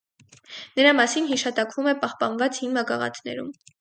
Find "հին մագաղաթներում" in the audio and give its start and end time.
2.63-3.55